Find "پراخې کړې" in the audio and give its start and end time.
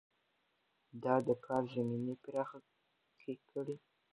2.23-3.75